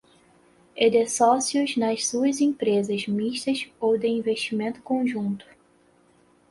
[0.75, 5.45] e de sócios nas suas empresas mistas ou de investimento conjunto